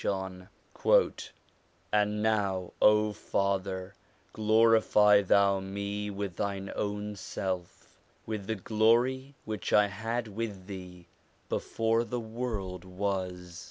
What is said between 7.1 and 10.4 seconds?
self, with the glory which I had